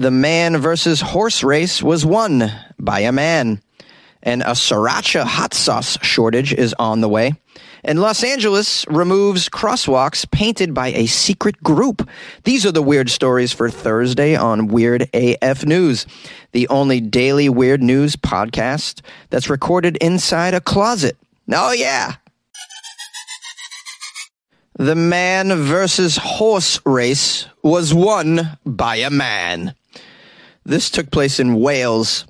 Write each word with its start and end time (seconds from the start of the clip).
The 0.00 0.10
man 0.10 0.56
versus 0.56 1.02
horse 1.02 1.44
race 1.44 1.82
was 1.82 2.06
won 2.06 2.50
by 2.78 3.00
a 3.00 3.12
man. 3.12 3.60
And 4.22 4.40
a 4.40 4.52
sriracha 4.52 5.24
hot 5.24 5.52
sauce 5.52 5.98
shortage 6.00 6.54
is 6.54 6.74
on 6.78 7.02
the 7.02 7.08
way. 7.08 7.34
And 7.84 8.00
Los 8.00 8.24
Angeles 8.24 8.86
removes 8.88 9.50
crosswalks 9.50 10.30
painted 10.30 10.72
by 10.72 10.86
a 10.92 11.04
secret 11.04 11.62
group. 11.62 12.08
These 12.44 12.64
are 12.64 12.72
the 12.72 12.80
weird 12.80 13.10
stories 13.10 13.52
for 13.52 13.68
Thursday 13.68 14.34
on 14.34 14.68
Weird 14.68 15.10
AF 15.12 15.66
News, 15.66 16.06
the 16.52 16.66
only 16.68 17.02
daily 17.02 17.50
weird 17.50 17.82
news 17.82 18.16
podcast 18.16 19.02
that's 19.28 19.50
recorded 19.50 19.98
inside 19.98 20.54
a 20.54 20.62
closet. 20.62 21.18
Oh, 21.52 21.72
yeah. 21.72 22.14
The 24.78 24.94
man 24.94 25.54
versus 25.56 26.16
horse 26.16 26.80
race 26.86 27.44
was 27.62 27.92
won 27.92 28.56
by 28.64 28.96
a 28.96 29.10
man. 29.10 29.74
This 30.64 30.90
took 30.90 31.10
place 31.10 31.40
in 31.40 31.60
Wales. 31.60 32.26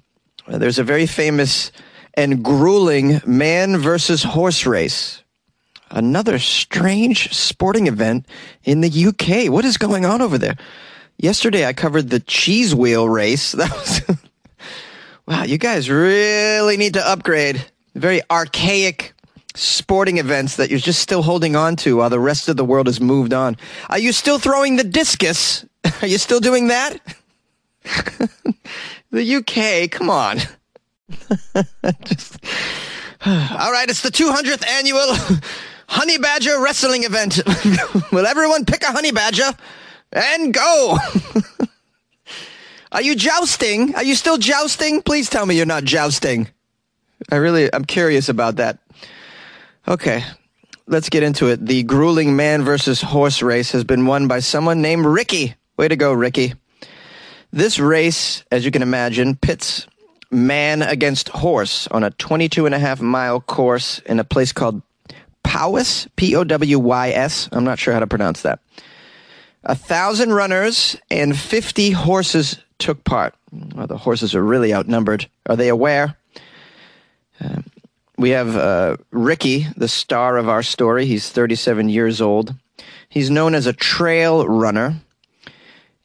There's 0.46 0.78
a 0.78 0.84
very 0.84 1.06
famous 1.06 1.72
and 2.14 2.44
grueling 2.44 3.20
man 3.26 3.76
versus 3.78 4.22
horse 4.22 4.66
race. 4.66 5.22
Another 5.90 6.38
strange 6.38 7.32
sporting 7.34 7.86
event 7.86 8.26
in 8.64 8.80
the 8.80 9.06
UK. 9.06 9.50
What 9.52 9.64
is 9.64 9.76
going 9.76 10.04
on 10.04 10.22
over 10.22 10.38
there? 10.38 10.56
Yesterday 11.18 11.66
I 11.66 11.72
covered 11.72 12.10
the 12.10 12.20
cheese 12.20 12.74
wheel 12.74 13.08
race. 13.08 13.52
That 13.54 13.70
was 13.70 14.00
Wow, 15.26 15.44
you 15.44 15.58
guys 15.58 15.88
really 15.88 16.76
need 16.76 16.94
to 16.94 17.08
upgrade. 17.08 17.64
Very 17.94 18.20
archaic 18.30 19.12
sporting 19.54 20.18
events 20.18 20.56
that 20.56 20.70
you're 20.70 20.78
just 20.80 21.00
still 21.00 21.22
holding 21.22 21.54
on 21.54 21.76
to 21.76 21.98
while 21.98 22.10
the 22.10 22.18
rest 22.18 22.48
of 22.48 22.56
the 22.56 22.64
world 22.64 22.86
has 22.86 23.00
moved 23.00 23.32
on. 23.32 23.56
Are 23.88 23.98
you 23.98 24.12
still 24.12 24.38
throwing 24.38 24.76
the 24.76 24.84
discus? 24.84 25.64
Are 26.02 26.08
you 26.08 26.18
still 26.18 26.40
doing 26.40 26.68
that? 26.68 26.98
the 29.10 29.36
UK, 29.36 29.90
come 29.90 30.10
on. 30.10 30.38
Just, 32.04 32.38
all 33.26 33.72
right, 33.72 33.88
it's 33.88 34.02
the 34.02 34.10
200th 34.10 34.66
annual 34.66 35.40
Honey 35.88 36.18
Badger 36.18 36.60
Wrestling 36.62 37.04
event. 37.04 37.40
Will 38.12 38.26
everyone 38.26 38.64
pick 38.64 38.82
a 38.82 38.92
honey 38.92 39.10
badger 39.10 39.50
and 40.12 40.54
go? 40.54 40.98
Are 42.92 43.02
you 43.02 43.14
jousting? 43.14 43.94
Are 43.94 44.02
you 44.02 44.14
still 44.14 44.38
jousting? 44.38 45.02
Please 45.02 45.28
tell 45.28 45.46
me 45.46 45.56
you're 45.56 45.66
not 45.66 45.84
jousting. 45.84 46.48
I 47.30 47.36
really, 47.36 47.72
I'm 47.72 47.84
curious 47.84 48.28
about 48.28 48.56
that. 48.56 48.78
Okay, 49.86 50.24
let's 50.86 51.08
get 51.08 51.22
into 51.22 51.48
it. 51.48 51.64
The 51.64 51.82
grueling 51.84 52.34
man 52.34 52.62
versus 52.64 53.00
horse 53.00 53.42
race 53.42 53.72
has 53.72 53.84
been 53.84 54.06
won 54.06 54.26
by 54.26 54.40
someone 54.40 54.82
named 54.82 55.06
Ricky. 55.06 55.54
Way 55.76 55.88
to 55.88 55.96
go, 55.96 56.12
Ricky. 56.12 56.54
This 57.52 57.78
race, 57.78 58.44
as 58.50 58.64
you 58.64 58.70
can 58.70 58.82
imagine, 58.82 59.36
pits 59.36 59.86
man 60.30 60.82
against 60.82 61.28
horse 61.30 61.88
on 61.88 62.04
a 62.04 62.10
22 62.10 62.66
and 62.66 62.74
a 62.74 62.78
half 62.78 63.00
mile 63.00 63.40
course 63.40 63.98
in 64.00 64.20
a 64.20 64.24
place 64.24 64.52
called 64.52 64.82
Powys, 65.42 66.06
P 66.16 66.36
O 66.36 66.44
W 66.44 66.78
Y 66.78 67.10
S. 67.10 67.48
I'm 67.50 67.64
not 67.64 67.78
sure 67.78 67.92
how 67.92 68.00
to 68.00 68.06
pronounce 68.06 68.42
that. 68.42 68.60
A 69.64 69.74
thousand 69.74 70.32
runners 70.32 70.96
and 71.10 71.36
50 71.36 71.90
horses 71.90 72.58
took 72.78 73.04
part. 73.04 73.34
Well, 73.74 73.86
the 73.86 73.98
horses 73.98 74.34
are 74.34 74.42
really 74.42 74.72
outnumbered. 74.72 75.28
Are 75.46 75.56
they 75.56 75.68
aware? 75.68 76.16
Uh, 77.40 77.62
we 78.16 78.30
have 78.30 78.56
uh, 78.56 78.96
Ricky, 79.10 79.66
the 79.76 79.88
star 79.88 80.36
of 80.36 80.48
our 80.48 80.62
story. 80.62 81.06
He's 81.06 81.30
37 81.30 81.88
years 81.88 82.20
old. 82.20 82.54
He's 83.08 83.30
known 83.30 83.54
as 83.54 83.66
a 83.66 83.72
trail 83.72 84.46
runner. 84.46 85.00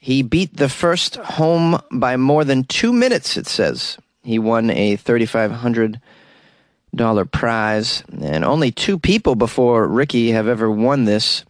He 0.06 0.22
beat 0.22 0.56
the 0.56 0.70
first 0.70 1.16
home 1.16 1.82
by 1.92 2.16
more 2.16 2.46
than 2.46 2.66
two 2.66 2.94
minutes, 2.94 3.38
it 3.38 3.48
says. 3.48 3.98
He 4.22 4.38
won 4.38 4.70
a 4.70 4.98
$3,500 4.98 7.32
prize, 7.32 8.04
and 8.22 8.46
only 8.46 8.70
two 8.70 9.00
people 9.00 9.34
before 9.34 9.88
Ricky 9.88 10.30
have 10.30 10.48
ever 10.48 10.70
won 10.70 11.06
this 11.06 11.44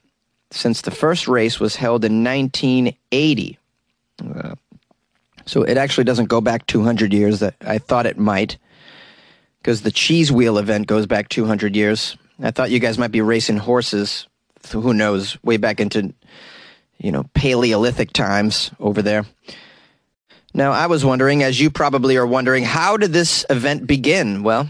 since 0.52 0.80
the 0.80 0.92
first 0.92 1.28
race 1.28 1.60
was 1.60 1.76
held 1.76 2.06
in 2.06 2.24
1980. 2.24 3.60
Uh, 4.24 4.56
so 5.46 5.64
it 5.64 5.76
actually 5.76 6.06
doesn't 6.06 6.30
go 6.30 6.40
back 6.40 6.66
200 6.66 7.12
years 7.12 7.42
that 7.42 7.56
I 7.60 7.78
thought 7.78 8.06
it 8.06 8.18
might, 8.18 8.58
because 9.62 9.82
the 9.82 9.92
cheese 9.92 10.32
wheel 10.32 10.58
event 10.58 10.88
goes 10.88 11.08
back 11.08 11.28
200 11.28 11.76
years. 11.76 12.16
I 12.42 12.52
thought 12.52 12.72
you 12.72 12.80
guys 12.80 12.98
might 12.98 13.12
be 13.12 13.20
racing 13.20 13.58
horses, 13.58 14.30
who 14.72 14.94
knows, 14.94 15.38
way 15.44 15.58
back 15.58 15.82
into 15.82 16.14
you 16.98 17.12
know, 17.12 17.26
Paleolithic 17.34 18.14
times 18.14 18.72
over 18.80 19.02
there. 19.02 19.26
Now, 20.54 20.72
I 20.72 20.88
was 20.88 21.04
wondering, 21.04 21.44
as 21.44 21.60
you 21.60 21.70
probably 21.70 22.16
are 22.16 22.26
wondering, 22.26 22.64
how 22.64 22.96
did 22.96 23.12
this 23.12 23.46
event 23.50 23.86
begin? 23.88 24.42
Well, 24.42 24.70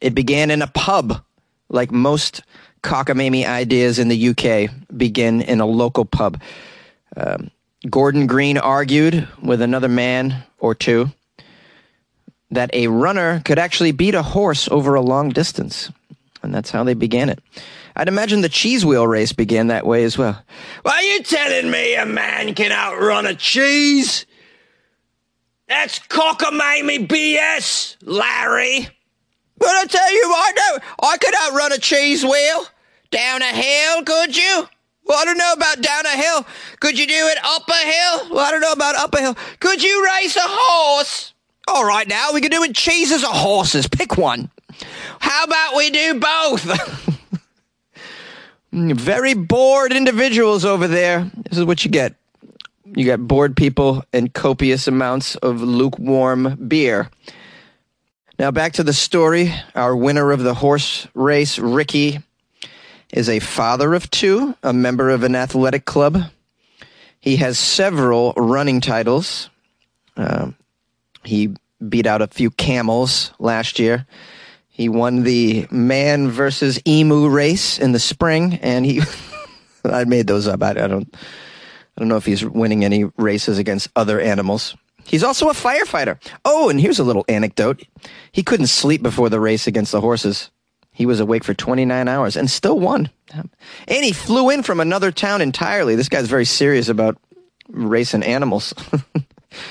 it 0.00 0.14
began 0.14 0.50
in 0.50 0.62
a 0.62 0.68
pub, 0.68 1.24
like 1.68 1.90
most 1.90 2.42
cockamamie 2.82 3.46
ideas 3.46 3.98
in 3.98 4.08
the 4.08 4.28
UK 4.28 4.70
begin 4.96 5.42
in 5.42 5.60
a 5.60 5.66
local 5.66 6.04
pub. 6.04 6.40
Um, 7.16 7.50
Gordon 7.90 8.26
Green 8.26 8.58
argued 8.58 9.26
with 9.42 9.60
another 9.60 9.88
man 9.88 10.44
or 10.58 10.74
two 10.74 11.10
that 12.50 12.72
a 12.72 12.86
runner 12.88 13.42
could 13.44 13.58
actually 13.58 13.92
beat 13.92 14.14
a 14.14 14.22
horse 14.22 14.68
over 14.68 14.94
a 14.94 15.00
long 15.00 15.30
distance. 15.30 15.90
And 16.44 16.54
that's 16.54 16.70
how 16.70 16.84
they 16.84 16.94
began 16.94 17.28
it. 17.28 17.40
I'd 17.96 18.08
imagine 18.08 18.42
the 18.42 18.48
cheese 18.48 18.84
wheel 18.84 19.06
race 19.06 19.32
began 19.32 19.68
that 19.68 19.86
way 19.86 20.04
as 20.04 20.18
well. 20.18 20.40
Well, 20.84 20.94
are 20.94 21.02
you 21.02 21.22
telling 21.22 21.70
me 21.70 21.94
a 21.94 22.06
man 22.06 22.54
can 22.54 22.70
outrun 22.70 23.26
a 23.26 23.34
cheese? 23.34 24.26
That's 25.68 25.98
cockamamie 26.00 27.08
BS, 27.08 27.96
Larry. 28.02 28.88
But 29.56 29.68
I 29.68 29.86
tell 29.86 30.12
you 30.12 30.22
I 30.24 30.52
no, 30.56 31.08
I 31.08 31.16
could 31.16 31.34
outrun 31.34 31.72
a 31.72 31.78
cheese 31.78 32.24
wheel. 32.24 32.66
Down 33.10 33.42
a 33.42 33.46
hill, 33.46 34.02
could 34.02 34.36
you? 34.36 34.68
Well, 35.04 35.18
I 35.18 35.24
don't 35.24 35.38
know 35.38 35.52
about 35.52 35.80
down 35.80 36.06
a 36.06 36.16
hill. 36.16 36.46
Could 36.80 36.98
you 36.98 37.06
do 37.06 37.14
it 37.14 37.38
up 37.44 37.68
a 37.68 37.72
hill? 37.72 38.34
Well, 38.34 38.44
I 38.44 38.50
don't 38.50 38.60
know 38.60 38.72
about 38.72 38.96
up 38.96 39.14
a 39.14 39.20
hill. 39.20 39.36
Could 39.60 39.82
you 39.82 40.04
race 40.04 40.36
a 40.36 40.40
horse? 40.42 41.32
All 41.68 41.84
right, 41.84 42.06
now 42.08 42.32
we 42.32 42.40
can 42.40 42.50
do 42.50 42.62
it 42.64 42.74
cheeses 42.74 43.24
or 43.24 43.32
horses. 43.32 43.86
Pick 43.86 44.18
one. 44.18 44.50
How 45.24 45.44
about 45.44 45.74
we 45.74 45.88
do 45.88 46.20
both? 46.20 47.98
Very 48.72 49.32
bored 49.32 49.90
individuals 49.90 50.66
over 50.66 50.86
there. 50.86 51.30
This 51.48 51.56
is 51.56 51.64
what 51.64 51.82
you 51.82 51.90
get. 51.90 52.14
You 52.84 53.04
get 53.04 53.26
bored 53.26 53.56
people 53.56 54.04
and 54.12 54.30
copious 54.30 54.86
amounts 54.86 55.34
of 55.36 55.62
lukewarm 55.62 56.68
beer. 56.68 57.08
Now, 58.38 58.50
back 58.50 58.74
to 58.74 58.82
the 58.82 58.92
story. 58.92 59.50
Our 59.74 59.96
winner 59.96 60.30
of 60.30 60.40
the 60.40 60.52
horse 60.52 61.08
race, 61.14 61.58
Ricky, 61.58 62.20
is 63.10 63.30
a 63.30 63.38
father 63.38 63.94
of 63.94 64.10
two, 64.10 64.54
a 64.62 64.74
member 64.74 65.08
of 65.08 65.22
an 65.22 65.34
athletic 65.34 65.86
club. 65.86 66.18
He 67.18 67.36
has 67.36 67.58
several 67.58 68.34
running 68.36 68.82
titles. 68.82 69.48
Uh, 70.18 70.50
he 71.24 71.54
beat 71.88 72.06
out 72.06 72.20
a 72.20 72.26
few 72.26 72.50
camels 72.50 73.32
last 73.38 73.78
year. 73.78 74.06
He 74.74 74.88
won 74.88 75.22
the 75.22 75.68
man 75.70 76.32
versus 76.32 76.80
emu 76.84 77.28
race 77.28 77.78
in 77.78 77.92
the 77.92 78.00
spring, 78.00 78.54
and 78.54 78.84
he. 78.84 79.02
I 79.84 80.02
made 80.02 80.26
those 80.26 80.48
up. 80.48 80.64
I, 80.64 80.70
I 80.70 80.88
don't. 80.88 81.14
I 81.14 82.00
don't 82.00 82.08
know 82.08 82.16
if 82.16 82.26
he's 82.26 82.44
winning 82.44 82.84
any 82.84 83.04
races 83.16 83.58
against 83.58 83.88
other 83.94 84.20
animals. 84.20 84.76
He's 85.04 85.22
also 85.22 85.48
a 85.48 85.52
firefighter. 85.52 86.18
Oh, 86.44 86.70
and 86.70 86.80
here's 86.80 86.98
a 86.98 87.04
little 87.04 87.24
anecdote. 87.28 87.84
He 88.32 88.42
couldn't 88.42 88.66
sleep 88.66 89.00
before 89.00 89.28
the 89.28 89.38
race 89.38 89.68
against 89.68 89.92
the 89.92 90.00
horses. 90.00 90.50
He 90.90 91.06
was 91.06 91.20
awake 91.20 91.44
for 91.44 91.54
29 91.54 92.08
hours 92.08 92.36
and 92.36 92.50
still 92.50 92.80
won. 92.80 93.10
And 93.32 94.04
he 94.04 94.10
flew 94.10 94.50
in 94.50 94.64
from 94.64 94.80
another 94.80 95.12
town 95.12 95.40
entirely. 95.40 95.94
This 95.94 96.08
guy's 96.08 96.26
very 96.26 96.46
serious 96.46 96.88
about 96.88 97.16
racing 97.68 98.24
animals. 98.24 98.74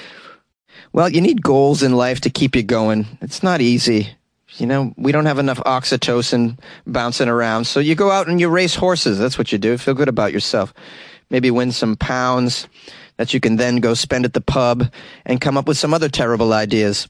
well, 0.93 1.09
you 1.09 1.19
need 1.19 1.41
goals 1.41 1.83
in 1.83 1.93
life 1.93 2.21
to 2.21 2.29
keep 2.29 2.55
you 2.55 2.63
going. 2.63 3.05
It's 3.19 3.43
not 3.43 3.59
easy 3.59 4.15
you 4.57 4.65
know, 4.65 4.93
we 4.97 5.11
don't 5.11 5.25
have 5.25 5.39
enough 5.39 5.59
oxytocin 5.59 6.59
bouncing 6.85 7.27
around. 7.27 7.65
So 7.65 7.79
you 7.79 7.95
go 7.95 8.11
out 8.11 8.27
and 8.27 8.39
you 8.39 8.49
race 8.49 8.75
horses. 8.75 9.17
That's 9.17 9.37
what 9.37 9.51
you 9.51 9.57
do. 9.57 9.77
Feel 9.77 9.93
good 9.93 10.07
about 10.07 10.33
yourself. 10.33 10.73
Maybe 11.29 11.49
win 11.49 11.71
some 11.71 11.95
pounds 11.95 12.67
that 13.17 13.33
you 13.33 13.39
can 13.39 13.55
then 13.55 13.77
go 13.77 13.93
spend 13.93 14.25
at 14.25 14.33
the 14.33 14.41
pub 14.41 14.91
and 15.25 15.41
come 15.41 15.57
up 15.57 15.67
with 15.67 15.77
some 15.77 15.93
other 15.93 16.09
terrible 16.09 16.53
ideas. 16.53 17.07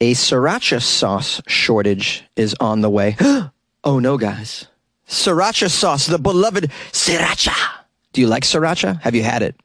A 0.00 0.14
sriracha 0.14 0.80
sauce 0.80 1.40
shortage 1.48 2.24
is 2.36 2.54
on 2.60 2.82
the 2.82 2.90
way. 2.90 3.16
oh 3.84 3.98
no, 3.98 4.16
guys. 4.16 4.66
Sriracha 5.08 5.70
sauce, 5.70 6.06
the 6.06 6.18
beloved 6.18 6.70
sriracha. 6.92 7.56
Do 8.12 8.20
you 8.20 8.26
like 8.26 8.44
sriracha? 8.44 9.00
Have 9.02 9.14
you 9.14 9.22
had 9.22 9.42
it? 9.42 9.56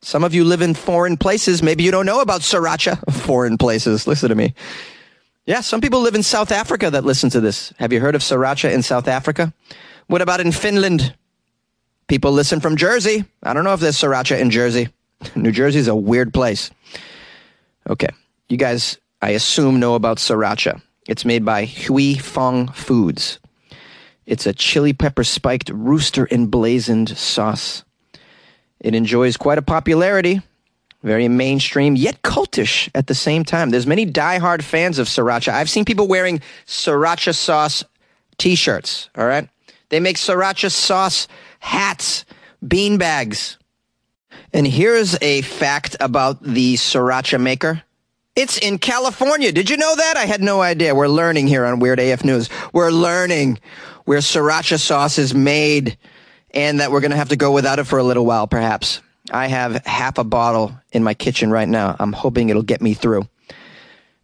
Some 0.00 0.24
of 0.24 0.32
you 0.32 0.44
live 0.44 0.62
in 0.62 0.74
foreign 0.74 1.16
places. 1.16 1.62
Maybe 1.62 1.82
you 1.82 1.90
don't 1.90 2.06
know 2.06 2.20
about 2.20 2.42
sriracha. 2.42 3.12
Foreign 3.24 3.58
places. 3.58 4.06
Listen 4.06 4.28
to 4.28 4.34
me. 4.34 4.54
Yeah, 5.44 5.60
some 5.60 5.80
people 5.80 6.00
live 6.00 6.14
in 6.14 6.22
South 6.22 6.52
Africa 6.52 6.90
that 6.90 7.04
listen 7.04 7.30
to 7.30 7.40
this. 7.40 7.72
Have 7.78 7.92
you 7.92 8.00
heard 8.00 8.14
of 8.14 8.20
sriracha 8.20 8.72
in 8.72 8.82
South 8.82 9.08
Africa? 9.08 9.52
What 10.06 10.22
about 10.22 10.40
in 10.40 10.52
Finland? 10.52 11.14
People 12.06 12.32
listen 12.32 12.60
from 12.60 12.76
Jersey. 12.76 13.24
I 13.42 13.52
don't 13.52 13.64
know 13.64 13.74
if 13.74 13.80
there's 13.80 13.96
sriracha 13.96 14.38
in 14.38 14.50
Jersey. 14.50 14.88
New 15.34 15.52
Jersey's 15.52 15.88
a 15.88 15.96
weird 15.96 16.32
place. 16.32 16.70
Okay. 17.88 18.08
You 18.48 18.56
guys, 18.56 18.98
I 19.20 19.30
assume, 19.30 19.80
know 19.80 19.94
about 19.94 20.18
sriracha. 20.18 20.80
It's 21.06 21.24
made 21.24 21.44
by 21.44 21.64
Huy 21.64 22.16
Fong 22.16 22.68
Foods. 22.68 23.40
It's 24.26 24.46
a 24.46 24.52
chili 24.52 24.92
pepper 24.92 25.24
spiked 25.24 25.70
rooster 25.70 26.28
emblazoned 26.30 27.16
sauce. 27.16 27.84
It 28.80 28.94
enjoys 28.94 29.36
quite 29.36 29.58
a 29.58 29.62
popularity, 29.62 30.40
very 31.02 31.28
mainstream, 31.28 31.96
yet 31.96 32.22
cultish 32.22 32.88
at 32.94 33.06
the 33.06 33.14
same 33.14 33.44
time. 33.44 33.70
There's 33.70 33.86
many 33.86 34.04
die-hard 34.04 34.64
fans 34.64 34.98
of 34.98 35.08
sriracha. 35.08 35.52
I've 35.52 35.70
seen 35.70 35.84
people 35.84 36.06
wearing 36.06 36.40
sriracha 36.66 37.34
sauce 37.34 37.84
t-shirts, 38.38 39.10
all 39.16 39.26
right? 39.26 39.48
They 39.88 40.00
make 40.00 40.16
sriracha 40.16 40.70
sauce 40.70 41.28
hats, 41.60 42.24
bean 42.66 42.98
bags. 42.98 43.58
And 44.52 44.66
here's 44.66 45.16
a 45.20 45.42
fact 45.42 45.96
about 46.00 46.42
the 46.42 46.74
sriracha 46.74 47.40
maker. 47.40 47.82
It's 48.36 48.58
in 48.58 48.78
California. 48.78 49.50
Did 49.50 49.68
you 49.68 49.76
know 49.76 49.96
that? 49.96 50.16
I 50.16 50.24
had 50.24 50.40
no 50.40 50.60
idea. 50.60 50.94
We're 50.94 51.08
learning 51.08 51.48
here 51.48 51.64
on 51.64 51.80
Weird 51.80 51.98
AF 51.98 52.24
News. 52.24 52.48
We're 52.72 52.90
learning 52.90 53.58
where 54.04 54.20
sriracha 54.20 54.78
sauce 54.78 55.18
is 55.18 55.34
made 55.34 55.98
and 56.52 56.80
that 56.80 56.90
we're 56.90 57.00
going 57.00 57.10
to 57.10 57.16
have 57.16 57.30
to 57.30 57.36
go 57.36 57.52
without 57.52 57.78
it 57.78 57.84
for 57.84 57.98
a 57.98 58.04
little 58.04 58.26
while, 58.26 58.46
perhaps. 58.46 59.00
I 59.30 59.48
have 59.48 59.84
half 59.84 60.18
a 60.18 60.24
bottle 60.24 60.78
in 60.92 61.04
my 61.04 61.14
kitchen 61.14 61.50
right 61.50 61.68
now. 61.68 61.94
I'm 61.98 62.12
hoping 62.12 62.48
it'll 62.48 62.62
get 62.62 62.80
me 62.80 62.94
through. 62.94 63.28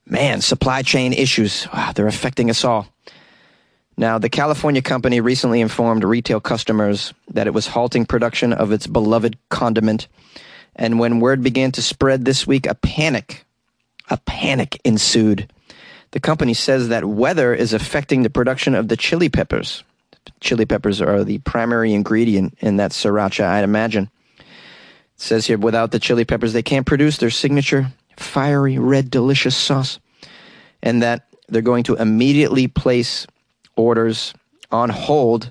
Man, 0.06 0.41
supply 0.41 0.82
chain 0.82 1.12
issues. 1.12 1.67
Wow, 1.73 1.93
they're 1.94 2.06
affecting 2.06 2.50
us 2.50 2.65
all. 2.65 2.88
Now, 3.97 4.19
the 4.19 4.29
California 4.29 4.82
company 4.82 5.21
recently 5.21 5.61
informed 5.61 6.05
retail 6.05 6.41
customers 6.41 7.15
that 7.29 7.47
it 7.47 7.55
was 7.55 7.69
halting 7.69 8.06
production 8.06 8.53
of 8.53 8.73
its 8.73 8.87
beloved 8.87 9.37
condiment. 9.50 10.09
And 10.75 10.99
when 10.99 11.21
word 11.21 11.43
began 11.43 11.71
to 11.73 11.82
spread 11.82 12.25
this 12.25 12.47
week, 12.47 12.67
a 12.67 12.75
panic, 12.75 13.44
a 14.11 14.17
panic 14.17 14.81
ensued. 14.85 15.50
The 16.11 16.21
company 16.21 16.55
says 16.55 16.88
that 16.88 17.05
weather 17.05 17.55
is 17.55 17.73
affecting 17.73 18.23
the 18.23 18.31
production 18.31 18.75
of 18.75 18.88
the 18.88 18.97
chili 18.97 19.29
peppers. 19.29 19.85
Chili 20.41 20.67
peppers 20.67 21.00
are 21.00 21.25
the 21.25 21.38
primary 21.38 21.93
ingredient 21.93 22.56
in 22.61 22.76
that 22.76 22.93
sriracha, 22.93 23.44
I'd 23.44 23.65
imagine. 23.65 24.11
It 24.38 24.44
says 25.17 25.47
here, 25.47 25.59
without 25.59 25.91
the 25.91 25.99
chili 25.99 26.25
peppers, 26.25 26.53
they 26.53 26.62
can't 26.62 26.87
produce 26.87 27.19
their 27.19 27.31
signature 27.31 27.93
fiery 28.17 28.79
red 28.79 29.11
delicious 29.11 29.56
sauce. 29.56 29.99
And 30.82 31.03
that 31.03 31.29
they're 31.49 31.62
going 31.62 31.85
to 31.85 31.94
immediately 31.94 32.69
place 32.69 33.26
orders 33.76 34.35
on 34.71 34.91
hold. 34.91 35.50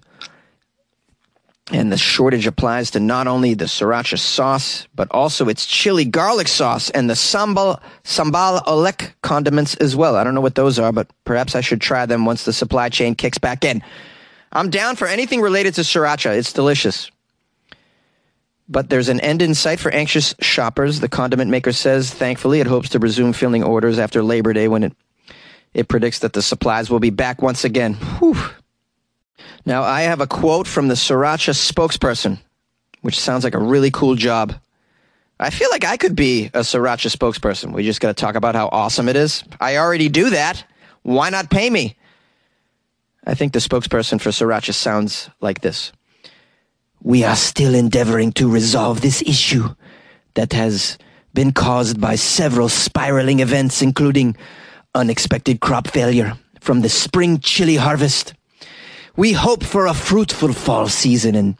And 1.72 1.92
the 1.92 1.98
shortage 1.98 2.46
applies 2.46 2.92
to 2.92 3.00
not 3.00 3.25
only 3.25 3.54
the 3.54 3.66
sriracha 3.66 4.20
sauce, 4.20 4.88
but 4.94 5.08
also 5.12 5.48
its 5.48 5.66
chili 5.66 6.06
garlic 6.06 6.48
sauce 6.48 6.90
and 6.90 7.10
the 7.10 7.14
sambal, 7.14 7.81
sambal 8.04 8.64
oelek 8.66 9.14
condiments 9.22 9.75
as 9.75 9.96
well. 9.96 10.16
I 10.16 10.24
don't 10.24 10.36
know 10.36 10.42
what 10.42 10.56
those 10.56 10.78
are, 10.78 10.92
but 10.92 11.08
perhaps 11.24 11.56
I 11.56 11.62
should 11.62 11.81
try 11.81 12.06
them 12.06 12.25
once 12.25 12.44
the 12.44 12.54
supply 12.54 12.90
chain 12.90 13.16
kicks 13.16 13.38
back 13.38 13.64
in. 13.64 13.81
I'm 14.54 14.70
down 14.70 14.96
for 14.96 15.08
anything 15.08 15.42
related 15.42 15.74
to 15.76 15.82
sriracha. 15.82 16.38
It's 16.38 16.54
delicious. 16.54 17.10
But 18.70 18.90
there's 18.90 19.10
an 19.10 19.20
end 19.20 19.42
in 19.42 19.56
sight 19.56 19.80
for 19.80 19.92
anxious 19.92 20.36
shoppers. 20.40 21.00
The 21.00 21.10
condiment 21.10 21.52
maker 21.52 21.74
says, 21.74 22.14
thankfully, 22.14 22.60
it 22.62 22.68
hopes 22.68 22.90
to 22.90 23.00
resume 23.00 23.34
filling 23.34 23.64
orders 23.64 24.00
after 24.00 24.24
Labor 24.24 24.54
Day 24.54 24.68
when 24.68 24.84
it 24.84 24.94
it 25.74 25.88
predicts 25.88 26.20
that 26.20 26.34
the 26.34 26.42
supplies 26.42 26.92
will 26.92 27.00
be 27.00 27.10
back 27.10 27.42
once 27.42 27.64
again. 27.64 27.96
Whew. 27.96 28.38
Now, 29.66 29.82
I 29.82 30.02
have 30.02 30.22
a 30.22 30.28
quote 30.28 30.68
from 30.68 30.88
the 30.88 30.94
Sriracha 30.94 31.54
spokesperson, 31.54 32.40
which 33.02 33.20
sounds 33.20 33.44
like 33.44 33.56
a 33.56 33.60
really 33.60 33.90
cool 33.90 34.14
job. 34.14 34.54
I 35.40 35.50
feel 35.50 35.70
like 35.72 35.84
I 35.84 35.98
could 35.98 36.16
be 36.16 36.46
a 36.54 36.60
Sriracha 36.60 37.16
spokesperson. 37.16 37.74
We 37.74 37.84
just 37.84 38.02
got 38.02 38.10
to 38.10 38.14
talk 38.14 38.36
about 38.36 38.54
how 38.54 38.70
awesome 38.72 39.10
it 39.10 39.16
is. 39.16 39.44
I 39.60 39.78
already 39.78 40.10
do 40.10 40.30
that. 40.30 40.64
Why 41.02 41.32
not 41.32 41.50
pay 41.50 41.72
me? 41.72 41.96
I 43.25 43.36
think 43.36 43.54
the 43.54 43.60
spokesperson 43.60 44.20
for 44.20 44.30
Sriracha 44.30 44.74
sounds 44.74 45.30
like 45.40 45.62
this. 45.62 45.92
We 47.02 47.24
are 47.24 47.36
still 47.36 47.75
endeavoring 47.75 48.34
to 48.34 48.50
resolve 48.50 49.02
this 49.02 49.22
issue 49.22 49.70
that 50.36 50.54
has 50.54 50.98
been 51.34 51.52
caused 51.52 52.00
by 52.00 52.16
several 52.16 52.70
spiraling 52.70 53.40
events, 53.40 53.81
including 53.81 54.36
unexpected 54.96 55.60
crop 55.60 55.88
failure 55.88 56.38
from 56.60 56.81
the 56.81 56.90
spring 56.90 57.40
chili 57.40 57.75
harvest. 57.75 58.34
We 59.16 59.34
hope 59.34 59.64
for 59.64 59.88
a 59.88 59.94
fruitful 59.94 60.54
fall 60.54 60.88
season 60.88 61.36
and 61.36 61.58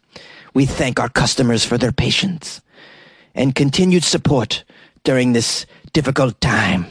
we 0.54 0.65
thank 0.65 1.00
our 1.00 1.10
customers 1.10 1.65
for 1.65 1.77
their 1.77 1.92
patience 1.92 2.62
and 3.36 3.56
continued 3.56 4.04
support 4.04 4.63
during 5.04 5.33
this 5.33 5.65
difficult 5.92 6.39
time. 6.42 6.86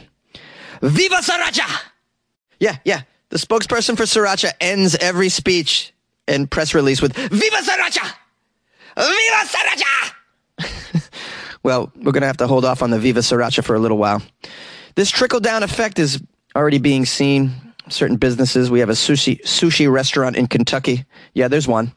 Viva 0.81 1.15
Sriracha! 1.15 1.81
Yeah, 2.59 2.77
yeah. 2.85 3.01
The 3.33 3.39
spokesperson 3.39 3.97
for 3.97 4.03
Sriracha 4.03 4.51
ends 4.61 4.93
every 4.93 5.27
speech 5.27 5.91
and 6.27 6.51
press 6.51 6.75
release 6.75 7.01
with 7.01 7.15
Viva 7.15 7.55
Sriracha! 7.55 8.13
Viva 8.95 9.47
Sriracha! 9.47 11.09
well, 11.63 11.91
we're 11.95 12.11
going 12.11 12.21
to 12.21 12.27
have 12.27 12.37
to 12.37 12.47
hold 12.47 12.63
off 12.63 12.83
on 12.83 12.91
the 12.91 12.99
Viva 12.99 13.21
Sriracha 13.21 13.63
for 13.63 13.75
a 13.75 13.79
little 13.79 13.97
while. 13.97 14.21
This 14.93 15.09
trickle 15.09 15.39
down 15.39 15.63
effect 15.63 15.97
is 15.97 16.21
already 16.55 16.77
being 16.77 17.07
seen. 17.07 17.53
Certain 17.89 18.17
businesses. 18.17 18.69
We 18.69 18.81
have 18.81 18.89
a 18.89 18.93
sushi 18.93 19.41
sushi 19.41 19.91
restaurant 19.91 20.35
in 20.35 20.45
Kentucky. 20.45 21.03
Yeah, 21.33 21.47
there's 21.47 21.67
one. 21.67 21.91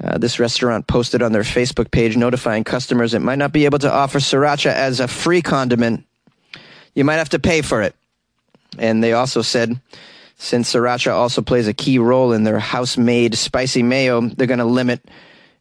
Uh, 0.00 0.18
this 0.18 0.38
restaurant 0.38 0.86
posted 0.86 1.20
on 1.20 1.32
their 1.32 1.42
Facebook 1.42 1.90
page 1.90 2.16
notifying 2.16 2.62
customers 2.62 3.12
it 3.12 3.22
might 3.22 3.38
not 3.38 3.52
be 3.52 3.64
able 3.64 3.80
to 3.80 3.92
offer 3.92 4.20
sriracha 4.20 4.70
as 4.70 5.00
a 5.00 5.08
free 5.08 5.42
condiment. 5.42 6.06
You 6.94 7.02
might 7.02 7.16
have 7.16 7.30
to 7.30 7.40
pay 7.40 7.60
for 7.60 7.82
it. 7.82 7.96
And 8.78 9.02
they 9.02 9.14
also 9.14 9.42
said 9.42 9.80
since 10.38 10.72
sriracha 10.72 11.12
also 11.12 11.42
plays 11.42 11.66
a 11.66 11.74
key 11.74 11.98
role 11.98 12.32
in 12.32 12.44
their 12.44 12.60
house 12.60 12.96
made 12.96 13.34
spicy 13.34 13.82
mayo, 13.82 14.20
they're 14.20 14.46
going 14.46 14.58
to 14.58 14.64
limit 14.64 15.10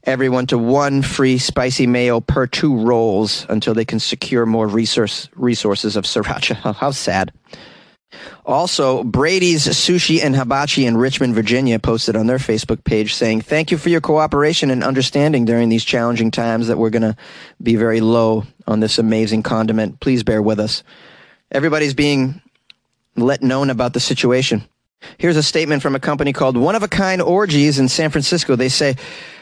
everyone 0.03 0.47
to 0.47 0.57
one 0.57 1.01
free 1.01 1.37
spicy 1.37 1.87
mayo 1.87 2.21
per 2.21 2.47
two 2.47 2.77
rolls 2.77 3.45
until 3.49 3.73
they 3.73 3.85
can 3.85 3.99
secure 3.99 4.45
more 4.45 4.67
resource, 4.67 5.29
resources 5.35 5.95
of 5.95 6.05
sriracha. 6.05 6.75
How 6.75 6.91
sad. 6.91 7.33
Also, 8.45 9.03
Brady's 9.03 9.67
Sushi 9.67 10.23
and 10.23 10.35
Hibachi 10.35 10.85
in 10.85 10.95
Richmond, 10.95 11.35
Virginia 11.35 11.77
posted 11.77 12.15
on 12.15 12.27
their 12.27 12.37
Facebook 12.37 12.83
page 12.85 13.13
saying, 13.13 13.41
Thank 13.41 13.69
you 13.69 13.77
for 13.77 13.89
your 13.89 13.99
cooperation 13.99 14.71
and 14.71 14.83
understanding 14.83 15.43
during 15.43 15.67
these 15.67 15.83
challenging 15.83 16.31
times 16.31 16.67
that 16.67 16.77
we're 16.77 16.89
going 16.89 17.01
to 17.01 17.17
be 17.61 17.75
very 17.75 17.99
low 17.99 18.45
on 18.65 18.79
this 18.79 18.97
amazing 18.97 19.43
condiment. 19.43 19.99
Please 19.99 20.23
bear 20.23 20.41
with 20.41 20.59
us. 20.59 20.83
Everybody's 21.51 21.93
being 21.93 22.41
let 23.17 23.41
known 23.41 23.69
about 23.69 23.93
the 23.93 23.99
situation. 23.99 24.63
Here's 25.17 25.37
a 25.37 25.43
statement 25.43 25.81
from 25.81 25.95
a 25.95 25.99
company 25.99 26.33
called 26.33 26.57
One 26.57 26.75
of 26.75 26.83
a 26.83 26.87
Kind 26.87 27.21
Orgies 27.21 27.79
in 27.79 27.87
San 27.87 28.09
Francisco. 28.09 28.55
They 28.55 28.69
say, 28.69 28.95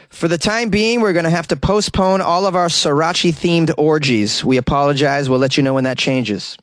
for 0.08 0.28
the 0.28 0.38
time 0.38 0.70
being, 0.70 1.00
we're 1.00 1.12
going 1.12 1.24
to 1.24 1.30
have 1.30 1.48
to 1.48 1.56
postpone 1.56 2.20
all 2.20 2.46
of 2.46 2.54
our 2.54 2.68
sriracha 2.68 3.32
themed 3.32 3.72
orgies. 3.76 4.44
We 4.44 4.56
apologize. 4.56 5.28
We'll 5.28 5.38
let 5.38 5.56
you 5.56 5.62
know 5.62 5.74
when 5.74 5.84
that 5.84 5.98
changes. 5.98 6.56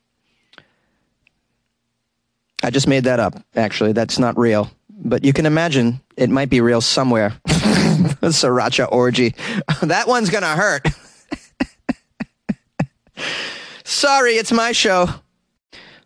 I 2.63 2.69
just 2.69 2.87
made 2.87 3.03
that 3.03 3.19
up, 3.19 3.35
actually. 3.55 3.91
That's 3.91 4.17
not 4.17 4.37
real. 4.37 4.71
But 4.89 5.25
you 5.25 5.33
can 5.33 5.45
imagine 5.45 5.99
it 6.15 6.29
might 6.29 6.49
be 6.49 6.61
real 6.61 6.79
somewhere. 6.79 7.33
a 7.45 8.29
sriracha 8.29 8.89
orgy. 8.91 9.35
that 9.81 10.07
one's 10.07 10.29
going 10.29 10.43
to 10.43 10.47
hurt. 10.47 10.87
Sorry, 13.83 14.33
it's 14.33 14.51
my 14.51 14.71
show. 14.71 15.09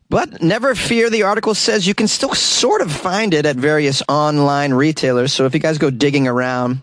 But 0.09 0.41
never 0.41 0.73
fear, 0.73 1.09
the 1.09 1.23
article 1.23 1.53
says 1.53 1.85
you 1.85 1.93
can 1.93 2.07
still 2.07 2.33
sort 2.33 2.81
of 2.81 2.91
find 2.91 3.33
it 3.33 3.45
at 3.45 3.57
various 3.57 4.01
online 4.07 4.73
retailers. 4.73 5.33
So 5.33 5.45
if 5.45 5.53
you 5.53 5.59
guys 5.59 5.77
go 5.77 5.89
digging 5.89 6.27
around, 6.27 6.81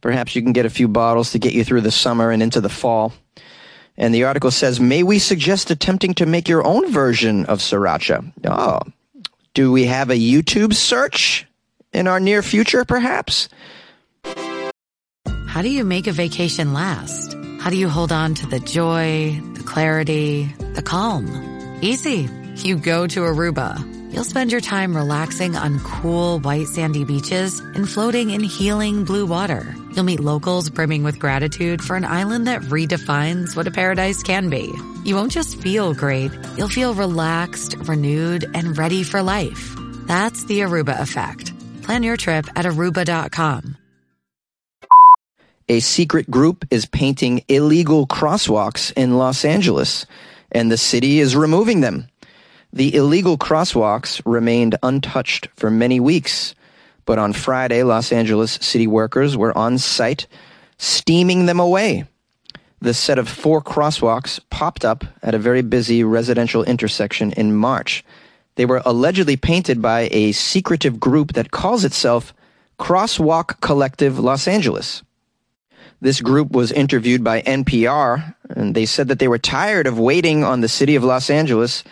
perhaps 0.00 0.34
you 0.34 0.42
can 0.42 0.52
get 0.52 0.66
a 0.66 0.70
few 0.70 0.88
bottles 0.88 1.32
to 1.32 1.38
get 1.38 1.52
you 1.52 1.62
through 1.62 1.82
the 1.82 1.92
summer 1.92 2.30
and 2.30 2.42
into 2.42 2.60
the 2.60 2.68
fall. 2.68 3.12
And 3.96 4.12
the 4.14 4.24
article 4.24 4.50
says, 4.50 4.80
May 4.80 5.02
we 5.02 5.18
suggest 5.18 5.70
attempting 5.70 6.14
to 6.14 6.26
make 6.26 6.48
your 6.48 6.66
own 6.66 6.90
version 6.90 7.46
of 7.46 7.60
sriracha? 7.60 8.32
Oh, 8.44 8.80
do 9.54 9.70
we 9.70 9.84
have 9.84 10.10
a 10.10 10.18
YouTube 10.18 10.74
search 10.74 11.46
in 11.92 12.08
our 12.08 12.18
near 12.18 12.42
future, 12.42 12.84
perhaps? 12.84 13.48
How 15.46 15.60
do 15.60 15.68
you 15.68 15.84
make 15.84 16.06
a 16.06 16.12
vacation 16.12 16.72
last? 16.72 17.36
How 17.60 17.70
do 17.70 17.76
you 17.76 17.88
hold 17.88 18.10
on 18.10 18.34
to 18.34 18.46
the 18.46 18.58
joy, 18.58 19.38
the 19.54 19.62
clarity, 19.62 20.44
the 20.74 20.82
calm? 20.82 21.51
Easy. 21.82 22.28
You 22.58 22.76
go 22.76 23.08
to 23.08 23.22
Aruba. 23.22 23.74
You'll 24.14 24.22
spend 24.22 24.52
your 24.52 24.60
time 24.60 24.96
relaxing 24.96 25.56
on 25.56 25.80
cool, 25.80 26.38
white, 26.38 26.68
sandy 26.68 27.02
beaches 27.02 27.58
and 27.58 27.88
floating 27.88 28.30
in 28.30 28.40
healing 28.44 29.02
blue 29.04 29.26
water. 29.26 29.74
You'll 29.92 30.04
meet 30.04 30.20
locals 30.20 30.70
brimming 30.70 31.02
with 31.02 31.18
gratitude 31.18 31.82
for 31.82 31.96
an 31.96 32.04
island 32.04 32.46
that 32.46 32.62
redefines 32.62 33.56
what 33.56 33.66
a 33.66 33.72
paradise 33.72 34.22
can 34.22 34.48
be. 34.48 34.72
You 35.02 35.16
won't 35.16 35.32
just 35.32 35.60
feel 35.60 35.92
great, 35.92 36.30
you'll 36.56 36.68
feel 36.68 36.94
relaxed, 36.94 37.74
renewed, 37.78 38.44
and 38.54 38.78
ready 38.78 39.02
for 39.02 39.20
life. 39.20 39.74
That's 40.06 40.44
the 40.44 40.60
Aruba 40.60 41.00
effect. 41.00 41.52
Plan 41.82 42.04
your 42.04 42.16
trip 42.16 42.46
at 42.54 42.64
aruba.com. 42.64 43.76
a 45.68 45.80
secret 45.80 46.30
group 46.30 46.64
is 46.70 46.86
painting 46.86 47.42
illegal 47.48 48.06
crosswalks 48.06 48.92
in 48.92 49.16
Los 49.16 49.44
Angeles, 49.44 50.06
and 50.52 50.70
the 50.70 50.76
city 50.76 51.18
is 51.18 51.34
removing 51.34 51.80
them. 51.80 52.06
The 52.72 52.94
illegal 52.94 53.36
crosswalks 53.36 54.22
remained 54.24 54.78
untouched 54.82 55.48
for 55.56 55.70
many 55.70 55.98
weeks, 55.98 56.54
but 57.04 57.18
on 57.18 57.32
Friday, 57.32 57.82
Los 57.82 58.12
Angeles 58.12 58.52
city 58.62 58.86
workers 58.86 59.36
were 59.36 59.56
on 59.58 59.78
site 59.78 60.26
steaming 60.78 61.46
them 61.46 61.60
away. 61.60 62.04
The 62.80 62.94
set 62.94 63.18
of 63.18 63.28
four 63.28 63.62
crosswalks 63.62 64.40
popped 64.50 64.84
up 64.84 65.04
at 65.22 65.34
a 65.34 65.38
very 65.38 65.62
busy 65.62 66.02
residential 66.02 66.64
intersection 66.64 67.32
in 67.32 67.54
March. 67.54 68.04
They 68.56 68.66
were 68.66 68.82
allegedly 68.84 69.36
painted 69.36 69.80
by 69.80 70.08
a 70.10 70.32
secretive 70.32 70.98
group 70.98 71.34
that 71.34 71.50
calls 71.50 71.84
itself 71.84 72.34
Crosswalk 72.78 73.60
Collective 73.60 74.18
Los 74.18 74.48
Angeles. 74.48 75.02
This 76.02 76.20
group 76.20 76.50
was 76.50 76.72
interviewed 76.72 77.22
by 77.22 77.42
NPR, 77.42 78.34
and 78.50 78.74
they 78.74 78.86
said 78.86 79.06
that 79.06 79.20
they 79.20 79.28
were 79.28 79.38
tired 79.38 79.86
of 79.86 80.00
waiting 80.00 80.42
on 80.42 80.60
the 80.60 80.66
city 80.66 80.96
of 80.96 81.04
Los 81.04 81.30
Angeles 81.30 81.84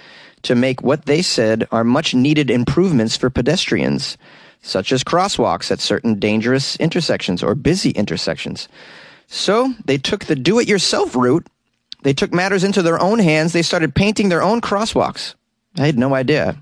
to 0.42 0.56
make 0.56 0.82
what 0.82 1.06
they 1.06 1.22
said 1.22 1.68
are 1.70 1.84
much 1.84 2.12
needed 2.12 2.50
improvements 2.50 3.16
for 3.16 3.30
pedestrians, 3.30 4.18
such 4.62 4.90
as 4.90 5.04
crosswalks 5.04 5.70
at 5.70 5.78
certain 5.78 6.18
dangerous 6.18 6.74
intersections 6.78 7.40
or 7.40 7.54
busy 7.54 7.90
intersections. 7.90 8.66
So 9.28 9.74
they 9.84 9.96
took 9.96 10.24
the 10.24 10.34
do 10.34 10.58
it 10.58 10.66
yourself 10.66 11.14
route. 11.14 11.46
They 12.02 12.12
took 12.12 12.34
matters 12.34 12.64
into 12.64 12.82
their 12.82 13.00
own 13.00 13.20
hands. 13.20 13.52
They 13.52 13.62
started 13.62 13.94
painting 13.94 14.28
their 14.28 14.42
own 14.42 14.60
crosswalks. 14.60 15.36
I 15.78 15.86
had 15.86 15.96
no 15.96 16.16
idea. 16.16 16.60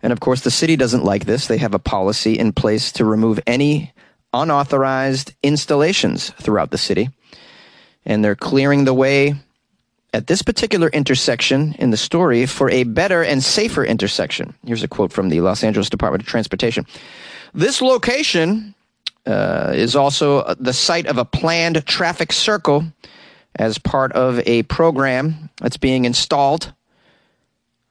And 0.00 0.12
of 0.12 0.20
course, 0.20 0.42
the 0.42 0.52
city 0.52 0.76
doesn't 0.76 1.04
like 1.04 1.24
this. 1.24 1.48
They 1.48 1.58
have 1.58 1.74
a 1.74 1.80
policy 1.80 2.38
in 2.38 2.52
place 2.52 2.92
to 2.92 3.04
remove 3.04 3.40
any 3.48 3.92
unauthorized 4.32 5.34
installations 5.42 6.30
throughout 6.30 6.70
the 6.70 6.78
city. 6.78 7.10
And 8.04 8.24
they're 8.24 8.36
clearing 8.36 8.84
the 8.84 8.94
way 8.94 9.34
at 10.12 10.26
this 10.26 10.42
particular 10.42 10.88
intersection 10.88 11.74
in 11.78 11.90
the 11.90 11.96
story 11.96 12.46
for 12.46 12.70
a 12.70 12.84
better 12.84 13.22
and 13.22 13.42
safer 13.42 13.84
intersection. 13.84 14.54
Here's 14.64 14.82
a 14.82 14.88
quote 14.88 15.12
from 15.12 15.28
the 15.28 15.40
Los 15.40 15.62
Angeles 15.62 15.90
Department 15.90 16.22
of 16.22 16.28
Transportation. 16.28 16.86
This 17.54 17.80
location 17.80 18.74
uh, 19.26 19.72
is 19.74 19.94
also 19.94 20.54
the 20.54 20.72
site 20.72 21.06
of 21.06 21.18
a 21.18 21.24
planned 21.24 21.84
traffic 21.86 22.32
circle 22.32 22.84
as 23.56 23.78
part 23.78 24.12
of 24.12 24.40
a 24.46 24.62
program 24.64 25.50
that's 25.60 25.76
being 25.76 26.04
installed. 26.04 26.72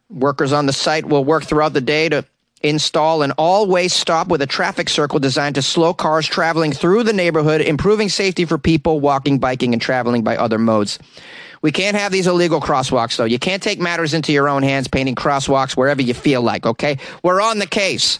Workers 0.10 0.51
on 0.51 0.65
the 0.65 0.74
site 0.74 1.05
will 1.05 1.24
work 1.24 1.43
throughout 1.43 1.74
the 1.74 1.81
day 1.81 2.10
to 2.10 2.25
install 2.61 3.21
an 3.21 3.31
all-way 3.33 3.87
stop 3.87 4.27
with 4.27 4.41
a 4.41 4.47
traffic 4.47 4.89
circle 4.89 5.19
designed 5.19 5.55
to 5.55 5.61
slow 5.61 5.93
cars 5.93 6.27
traveling 6.27 6.71
through 6.71 7.03
the 7.03 7.13
neighborhood, 7.13 7.61
improving 7.61 8.09
safety 8.09 8.45
for 8.45 8.57
people 8.57 8.99
walking, 8.99 9.39
biking, 9.39 9.73
and 9.73 9.81
traveling 9.81 10.23
by 10.23 10.35
other 10.35 10.57
modes. 10.57 10.99
We 11.61 11.71
can't 11.71 11.97
have 11.97 12.11
these 12.11 12.27
illegal 12.27 12.61
crosswalks, 12.61 13.17
though. 13.17 13.25
You 13.25 13.39
can't 13.39 13.61
take 13.61 13.79
matters 13.79 14.13
into 14.13 14.31
your 14.31 14.47
own 14.47 14.63
hands, 14.63 14.87
painting 14.87 15.15
crosswalks 15.15 15.75
wherever 15.75 16.01
you 16.01 16.13
feel 16.13 16.41
like, 16.41 16.65
okay? 16.65 16.97
We're 17.23 17.41
on 17.41 17.59
the 17.59 17.67
case. 17.67 18.19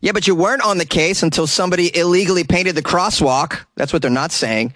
Yeah, 0.00 0.12
but 0.12 0.26
you 0.26 0.34
weren't 0.34 0.62
on 0.62 0.78
the 0.78 0.84
case 0.84 1.22
until 1.22 1.46
somebody 1.46 1.94
illegally 1.96 2.44
painted 2.44 2.74
the 2.74 2.82
crosswalk. 2.82 3.64
That's 3.76 3.92
what 3.92 4.02
they're 4.02 4.10
not 4.10 4.32
saying. 4.32 4.74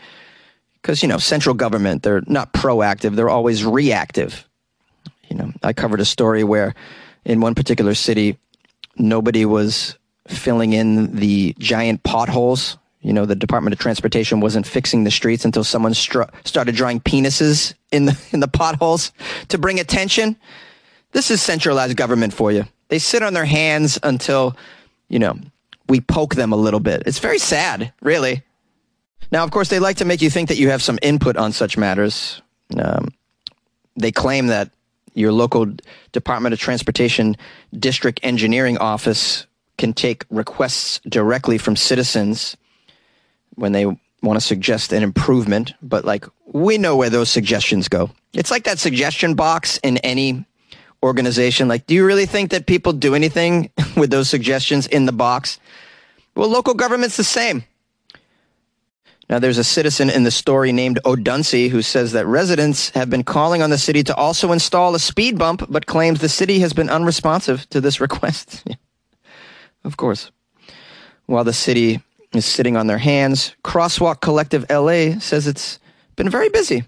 Because, 0.80 1.02
you 1.02 1.08
know, 1.08 1.18
central 1.18 1.54
government, 1.54 2.02
they're 2.02 2.22
not 2.26 2.52
proactive, 2.52 3.16
they're 3.16 3.30
always 3.30 3.64
reactive. 3.64 4.46
You 5.28 5.36
know, 5.36 5.52
I 5.62 5.72
covered 5.72 6.00
a 6.00 6.04
story 6.04 6.44
where 6.44 6.74
in 7.24 7.40
one 7.40 7.54
particular 7.54 7.94
city, 7.94 8.38
nobody 8.96 9.44
was 9.44 9.96
filling 10.28 10.72
in 10.72 11.16
the 11.16 11.54
giant 11.58 12.02
potholes. 12.02 12.78
You 13.00 13.12
know, 13.12 13.26
the 13.26 13.36
Department 13.36 13.74
of 13.74 13.78
Transportation 13.78 14.40
wasn't 14.40 14.66
fixing 14.66 15.04
the 15.04 15.10
streets 15.10 15.44
until 15.44 15.64
someone 15.64 15.92
stru- 15.92 16.30
started 16.46 16.74
drawing 16.74 17.00
penises 17.00 17.74
in 17.92 18.06
the 18.06 18.18
in 18.32 18.40
the 18.40 18.48
potholes 18.48 19.12
to 19.48 19.58
bring 19.58 19.78
attention. 19.78 20.36
This 21.12 21.30
is 21.30 21.40
centralized 21.40 21.96
government 21.96 22.32
for 22.32 22.50
you. 22.50 22.64
They 22.88 22.98
sit 22.98 23.22
on 23.22 23.34
their 23.34 23.44
hands 23.44 23.98
until, 24.02 24.56
you 25.08 25.18
know, 25.18 25.38
we 25.88 26.00
poke 26.00 26.34
them 26.34 26.52
a 26.52 26.56
little 26.56 26.80
bit. 26.80 27.04
It's 27.06 27.18
very 27.18 27.38
sad, 27.38 27.92
really. 28.02 28.42
Now, 29.30 29.44
of 29.44 29.50
course, 29.50 29.68
they 29.68 29.78
like 29.78 29.98
to 29.98 30.04
make 30.04 30.22
you 30.22 30.30
think 30.30 30.48
that 30.48 30.58
you 30.58 30.70
have 30.70 30.82
some 30.82 30.98
input 31.02 31.36
on 31.36 31.52
such 31.52 31.76
matters. 31.76 32.42
Um, 32.76 33.08
they 33.96 34.12
claim 34.12 34.48
that 34.48 34.70
your 35.14 35.32
local 35.32 35.72
Department 36.12 36.52
of 36.52 36.58
Transportation 36.58 37.36
district 37.78 38.20
engineering 38.22 38.78
office 38.78 39.46
can 39.78 39.92
take 39.92 40.24
requests 40.30 41.00
directly 41.08 41.58
from 41.58 41.76
citizens 41.76 42.56
when 43.54 43.72
they 43.72 43.86
want 43.86 44.36
to 44.36 44.40
suggest 44.40 44.92
an 44.92 45.02
improvement, 45.02 45.74
but 45.82 46.04
like 46.04 46.24
we 46.46 46.78
know 46.78 46.96
where 46.96 47.10
those 47.10 47.30
suggestions 47.30 47.88
go. 47.88 48.10
It's 48.32 48.50
like 48.50 48.64
that 48.64 48.78
suggestion 48.78 49.34
box 49.34 49.78
in 49.82 49.98
any 49.98 50.44
organization. 51.02 51.68
Like, 51.68 51.86
do 51.86 51.94
you 51.94 52.04
really 52.04 52.26
think 52.26 52.50
that 52.50 52.66
people 52.66 52.92
do 52.92 53.14
anything 53.14 53.70
with 53.96 54.10
those 54.10 54.28
suggestions 54.28 54.86
in 54.86 55.06
the 55.06 55.12
box? 55.12 55.58
Well, 56.34 56.48
local 56.48 56.74
government's 56.74 57.16
the 57.16 57.24
same. 57.24 57.64
Now, 59.28 59.38
there's 59.38 59.58
a 59.58 59.64
citizen 59.64 60.10
in 60.10 60.24
the 60.24 60.30
story 60.30 60.70
named 60.72 61.00
Odunsi 61.04 61.70
who 61.70 61.80
says 61.82 62.12
that 62.12 62.26
residents 62.26 62.90
have 62.90 63.08
been 63.08 63.24
calling 63.24 63.62
on 63.62 63.70
the 63.70 63.78
city 63.78 64.02
to 64.04 64.14
also 64.14 64.52
install 64.52 64.94
a 64.94 64.98
speed 64.98 65.38
bump, 65.38 65.66
but 65.68 65.86
claims 65.86 66.20
the 66.20 66.28
city 66.28 66.58
has 66.60 66.72
been 66.72 66.90
unresponsive 66.90 67.68
to 67.70 67.80
this 67.80 68.00
request. 68.06 68.64
of 69.82 69.96
course. 69.96 70.30
While 71.26 71.44
the 71.44 71.54
city 71.54 72.02
is 72.34 72.44
sitting 72.44 72.76
on 72.76 72.86
their 72.86 72.98
hands, 72.98 73.54
Crosswalk 73.64 74.20
Collective 74.20 74.66
LA 74.68 75.18
says 75.20 75.46
it's 75.46 75.78
been 76.16 76.28
very 76.28 76.50
busy. 76.50 76.84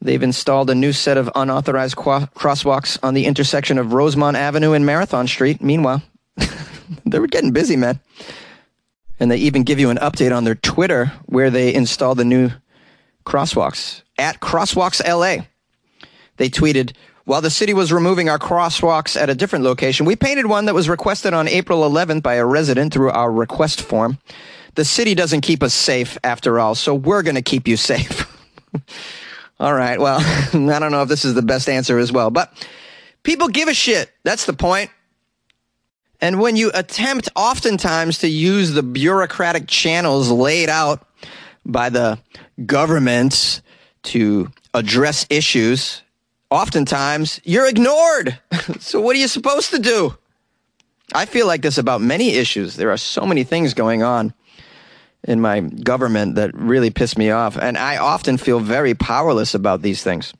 They've 0.00 0.22
installed 0.22 0.70
a 0.70 0.74
new 0.74 0.92
set 0.92 1.16
of 1.16 1.30
unauthorized 1.34 1.96
qu- 1.96 2.26
crosswalks 2.34 2.98
on 3.02 3.14
the 3.14 3.26
intersection 3.26 3.78
of 3.78 3.92
Rosemont 3.92 4.36
Avenue 4.36 4.72
and 4.72 4.84
Marathon 4.84 5.28
Street. 5.28 5.62
Meanwhile, 5.62 6.02
they 7.06 7.18
were 7.18 7.28
getting 7.28 7.52
busy, 7.52 7.76
man. 7.76 8.00
And 9.22 9.30
they 9.30 9.36
even 9.36 9.62
give 9.62 9.78
you 9.78 9.90
an 9.90 9.98
update 9.98 10.36
on 10.36 10.42
their 10.42 10.56
Twitter 10.56 11.12
where 11.26 11.48
they 11.48 11.72
installed 11.72 12.18
the 12.18 12.24
new 12.24 12.50
crosswalks 13.24 14.02
at 14.18 14.40
Crosswalks 14.40 15.00
LA. 15.00 15.44
They 16.38 16.50
tweeted, 16.50 16.96
while 17.24 17.40
the 17.40 17.48
city 17.48 17.72
was 17.72 17.92
removing 17.92 18.28
our 18.28 18.40
crosswalks 18.40 19.16
at 19.16 19.30
a 19.30 19.36
different 19.36 19.64
location, 19.64 20.06
we 20.06 20.16
painted 20.16 20.46
one 20.46 20.64
that 20.64 20.74
was 20.74 20.88
requested 20.88 21.34
on 21.34 21.46
April 21.46 21.88
11th 21.88 22.20
by 22.24 22.34
a 22.34 22.44
resident 22.44 22.92
through 22.92 23.10
our 23.10 23.30
request 23.30 23.80
form. 23.80 24.18
The 24.74 24.84
city 24.84 25.14
doesn't 25.14 25.42
keep 25.42 25.62
us 25.62 25.72
safe 25.72 26.18
after 26.24 26.58
all, 26.58 26.74
so 26.74 26.92
we're 26.92 27.22
going 27.22 27.36
to 27.36 27.42
keep 27.42 27.68
you 27.68 27.76
safe. 27.76 28.26
all 29.60 29.72
right, 29.72 30.00
well, 30.00 30.18
I 30.52 30.78
don't 30.80 30.90
know 30.90 31.02
if 31.02 31.08
this 31.08 31.24
is 31.24 31.34
the 31.34 31.42
best 31.42 31.68
answer 31.68 31.96
as 32.00 32.10
well, 32.10 32.32
but 32.32 32.52
people 33.22 33.46
give 33.46 33.68
a 33.68 33.74
shit. 33.74 34.10
That's 34.24 34.46
the 34.46 34.52
point. 34.52 34.90
And 36.22 36.38
when 36.38 36.54
you 36.54 36.70
attempt 36.72 37.28
oftentimes 37.34 38.18
to 38.18 38.28
use 38.28 38.70
the 38.70 38.84
bureaucratic 38.84 39.66
channels 39.66 40.30
laid 40.30 40.68
out 40.68 41.04
by 41.66 41.88
the 41.90 42.16
governments 42.64 43.60
to 44.04 44.48
address 44.72 45.26
issues, 45.30 46.00
oftentimes 46.48 47.40
you're 47.42 47.68
ignored. 47.68 48.38
so 48.78 49.00
what 49.00 49.16
are 49.16 49.18
you 49.18 49.26
supposed 49.26 49.70
to 49.72 49.80
do? 49.80 50.16
I 51.12 51.26
feel 51.26 51.48
like 51.48 51.62
this 51.62 51.76
about 51.76 52.00
many 52.00 52.30
issues. 52.34 52.76
There 52.76 52.92
are 52.92 52.96
so 52.96 53.26
many 53.26 53.42
things 53.42 53.74
going 53.74 54.04
on 54.04 54.32
in 55.24 55.40
my 55.40 55.58
government 55.58 56.36
that 56.36 56.54
really 56.54 56.90
piss 56.90 57.18
me 57.18 57.32
off. 57.32 57.56
And 57.56 57.76
I 57.76 57.96
often 57.96 58.38
feel 58.38 58.60
very 58.60 58.94
powerless 58.94 59.54
about 59.54 59.82
these 59.82 60.04
things. 60.04 60.32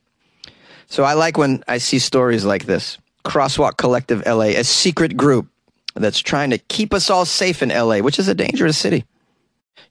So 0.87 1.03
I 1.03 1.15
like 1.15 1.37
when 1.37 1.65
I 1.67 1.79
see 1.79 1.99
stories 1.99 2.45
like 2.45 2.67
this. 2.67 2.99
Crosswalk 3.25 3.77
Collective 3.77 4.25
LA, 4.27 4.55
a 4.55 4.65
secret 4.65 5.17
group 5.17 5.49
that's 5.95 6.21
trying 6.21 6.51
to 6.51 6.59
keep 6.59 6.95
us 6.95 7.11
all 7.11 7.25
safe 7.25 7.63
in 7.63 7.69
LA, 7.69 7.99
which 7.99 8.19
is 8.19 8.29
a 8.29 8.35
dangerous 8.35 8.79
city. 8.79 9.05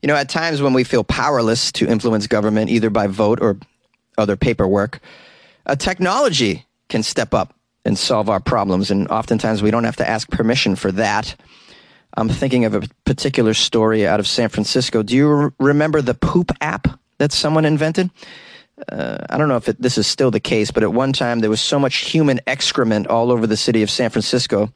You 0.01 0.07
know, 0.07 0.15
at 0.15 0.29
times 0.29 0.61
when 0.61 0.73
we 0.73 0.83
feel 0.83 1.03
powerless 1.03 1.71
to 1.73 1.87
influence 1.87 2.27
government, 2.27 2.69
either 2.69 2.89
by 2.89 3.07
vote 3.07 3.39
or 3.41 3.57
other 4.17 4.35
paperwork, 4.35 4.99
a 5.65 5.75
technology 5.75 6.65
can 6.89 7.03
step 7.03 7.33
up 7.33 7.53
and 7.85 7.97
solve 7.97 8.29
our 8.29 8.39
problems. 8.39 8.91
And 8.91 9.07
oftentimes 9.09 9.61
we 9.61 9.71
don't 9.71 9.83
have 9.83 9.97
to 9.97 10.07
ask 10.07 10.29
permission 10.29 10.75
for 10.75 10.91
that. 10.93 11.35
I'm 12.15 12.29
thinking 12.29 12.65
of 12.65 12.75
a 12.75 12.81
particular 13.05 13.53
story 13.53 14.05
out 14.05 14.19
of 14.19 14.27
San 14.27 14.49
Francisco. 14.49 15.01
Do 15.01 15.15
you 15.15 15.33
re- 15.33 15.51
remember 15.59 16.01
the 16.01 16.13
poop 16.13 16.51
app 16.61 16.99
that 17.19 17.31
someone 17.31 17.65
invented? 17.65 18.09
Uh, 18.91 19.17
I 19.29 19.37
don't 19.37 19.47
know 19.47 19.57
if 19.57 19.69
it, 19.69 19.81
this 19.81 19.97
is 19.97 20.07
still 20.07 20.31
the 20.31 20.39
case, 20.39 20.71
but 20.71 20.83
at 20.83 20.91
one 20.91 21.13
time 21.13 21.39
there 21.39 21.49
was 21.49 21.61
so 21.61 21.79
much 21.79 21.97
human 21.97 22.39
excrement 22.47 23.07
all 23.07 23.31
over 23.31 23.47
the 23.47 23.57
city 23.57 23.83
of 23.83 23.89
San 23.89 24.09
Francisco 24.09 24.73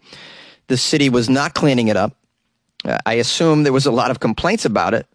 the 0.68 0.78
city 0.78 1.10
was 1.10 1.30
not 1.30 1.54
cleaning 1.54 1.88
it 1.88 1.98
up. 1.98 2.16
Uh, 2.84 2.98
I 3.06 3.14
assume 3.16 3.64
there 3.64 3.74
was 3.74 3.86
a 3.86 3.92
lot 3.92 4.12
of 4.12 4.20
complaints 4.20 4.66
about 4.66 4.94
it. 4.94 5.08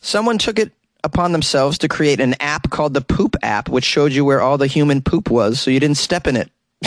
Someone 0.00 0.38
took 0.38 0.58
it 0.58 0.72
upon 1.02 1.32
themselves 1.32 1.78
to 1.78 1.88
create 1.88 2.20
an 2.20 2.34
app 2.40 2.68
called 2.70 2.92
the 2.92 3.00
Poop 3.00 3.36
app, 3.42 3.68
which 3.68 3.84
showed 3.84 4.12
you 4.12 4.24
where 4.24 4.40
all 4.40 4.58
the 4.58 4.66
human 4.66 5.02
poop 5.02 5.30
was 5.30 5.60
so 5.60 5.70
you 5.70 5.80
didn't 5.80 5.96
step 5.96 6.26
in 6.26 6.36
it. 6.36 6.50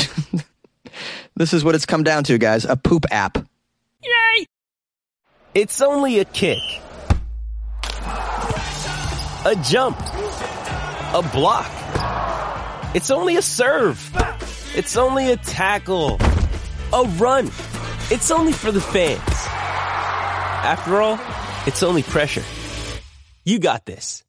this 1.36 1.54
is 1.54 1.64
what 1.64 1.74
it's 1.76 1.86
come 1.86 2.04
down 2.04 2.24
to, 2.26 2.38
guys 2.38 2.66
a 2.66 2.76
poop 2.76 3.06
app. 3.12 3.38
Yay! 4.04 4.46
It's 5.54 5.82
only 5.82 6.20
a 6.20 6.26
kick. 6.26 6.60
a 9.46 9.56
jump, 9.64 9.98
a 10.00 11.28
block. 11.34 11.72
It's 12.94 13.10
only 13.10 13.38
a 13.38 13.42
serve. 13.42 14.12
It's 14.76 14.98
only 14.98 15.32
a 15.32 15.38
tackle, 15.38 16.18
a 16.94 17.04
run. 17.18 17.50
It's 18.12 18.32
only 18.32 18.54
for 18.54 18.72
the 18.72 18.82
fans. 18.82 19.22
After 20.66 21.00
all, 21.00 21.20
it's 21.68 21.84
only 21.84 22.02
pressure. 22.02 22.44
You 23.46 23.60
got 23.60 23.86
this. 23.86 24.24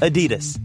Adidas. 0.00 0.58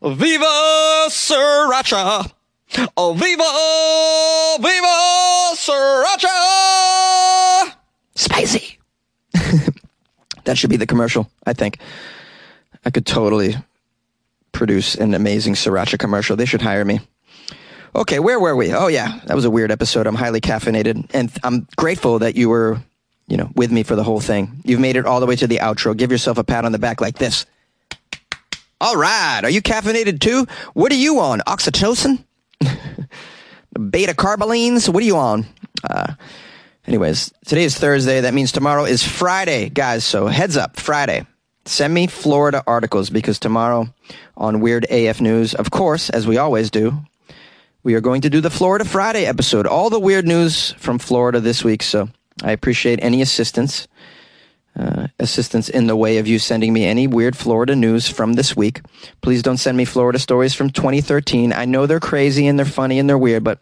Viva 0.00 1.06
Sriracha! 1.08 2.30
Oh, 2.96 3.14
viva, 3.14 3.50
viva 4.62 5.56
Sriracha! 5.56 6.28
Spicy. 8.14 8.78
that 10.44 10.56
should 10.56 10.70
be 10.70 10.76
the 10.76 10.86
commercial, 10.86 11.28
I 11.44 11.52
think. 11.52 11.80
I 12.84 12.90
could 12.90 13.06
totally 13.06 13.56
produce 14.56 14.94
an 14.94 15.14
amazing 15.14 15.54
Sriracha 15.54 15.98
commercial. 15.98 16.34
They 16.34 16.46
should 16.46 16.62
hire 16.62 16.84
me. 16.84 17.00
Okay, 17.94 18.18
where 18.18 18.40
were 18.40 18.56
we? 18.56 18.72
Oh 18.72 18.88
yeah, 18.88 19.20
that 19.26 19.34
was 19.36 19.44
a 19.44 19.50
weird 19.50 19.70
episode. 19.70 20.06
I'm 20.06 20.14
highly 20.14 20.40
caffeinated, 20.40 21.08
and 21.14 21.30
I'm 21.44 21.68
grateful 21.76 22.18
that 22.20 22.36
you 22.36 22.48
were, 22.48 22.78
you 23.28 23.36
know, 23.36 23.50
with 23.54 23.70
me 23.70 23.82
for 23.82 23.96
the 23.96 24.02
whole 24.02 24.20
thing. 24.20 24.60
You've 24.64 24.80
made 24.80 24.96
it 24.96 25.06
all 25.06 25.20
the 25.20 25.26
way 25.26 25.36
to 25.36 25.46
the 25.46 25.58
outro. 25.58 25.96
Give 25.96 26.10
yourself 26.10 26.38
a 26.38 26.44
pat 26.44 26.64
on 26.64 26.72
the 26.72 26.78
back 26.78 27.00
like 27.00 27.18
this. 27.18 27.46
All 28.80 28.96
right, 28.96 29.40
are 29.42 29.50
you 29.50 29.62
caffeinated 29.62 30.20
too? 30.20 30.46
What 30.74 30.90
are 30.92 30.96
you 30.96 31.20
on? 31.20 31.40
Oxytocin? 31.40 32.24
Beta 33.90 34.14
carbolines? 34.14 34.88
What 34.88 35.02
are 35.02 35.06
you 35.06 35.16
on? 35.16 35.46
Uh, 35.88 36.14
anyways, 36.86 37.32
today 37.46 37.64
is 37.64 37.78
Thursday. 37.78 38.22
That 38.22 38.34
means 38.34 38.52
tomorrow 38.52 38.84
is 38.84 39.02
Friday, 39.02 39.68
guys. 39.68 40.04
So 40.04 40.26
heads 40.26 40.56
up, 40.56 40.78
Friday. 40.78 41.26
Send 41.66 41.92
me 41.92 42.06
Florida 42.06 42.62
articles 42.64 43.10
because 43.10 43.40
tomorrow 43.40 43.92
on 44.36 44.60
Weird 44.60 44.84
AF 44.88 45.20
News, 45.20 45.52
of 45.52 45.72
course, 45.72 46.08
as 46.10 46.24
we 46.24 46.38
always 46.38 46.70
do, 46.70 46.96
we 47.82 47.94
are 47.94 48.00
going 48.00 48.20
to 48.20 48.30
do 48.30 48.40
the 48.40 48.50
Florida 48.50 48.84
Friday 48.84 49.26
episode. 49.26 49.66
All 49.66 49.90
the 49.90 49.98
weird 49.98 50.28
news 50.28 50.72
from 50.78 51.00
Florida 51.00 51.40
this 51.40 51.64
week. 51.64 51.82
So 51.82 52.08
I 52.44 52.52
appreciate 52.52 53.00
any 53.02 53.20
assistance. 53.20 53.88
Uh, 54.78 55.08
assistance 55.18 55.68
in 55.68 55.86
the 55.86 55.96
way 55.96 56.18
of 56.18 56.26
you 56.26 56.38
sending 56.38 56.72
me 56.72 56.84
any 56.84 57.06
weird 57.06 57.34
Florida 57.34 57.74
news 57.74 58.08
from 58.08 58.34
this 58.34 58.54
week. 58.54 58.82
Please 59.22 59.42
don't 59.42 59.56
send 59.56 59.76
me 59.76 59.86
Florida 59.86 60.18
stories 60.18 60.52
from 60.54 60.68
2013. 60.68 61.52
I 61.52 61.64
know 61.64 61.86
they're 61.86 61.98
crazy 61.98 62.46
and 62.46 62.58
they're 62.58 62.66
funny 62.66 62.98
and 62.98 63.08
they're 63.08 63.16
weird, 63.16 63.42
but 63.42 63.58